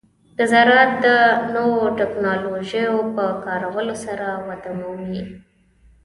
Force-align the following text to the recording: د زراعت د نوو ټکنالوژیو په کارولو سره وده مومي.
د 0.37 0.39
زراعت 0.51 0.91
د 1.05 1.07
نوو 1.55 1.79
ټکنالوژیو 1.99 2.93
په 3.15 3.25
کارولو 3.45 3.95
سره 4.05 4.27
وده 4.47 4.71
مومي. 4.79 5.21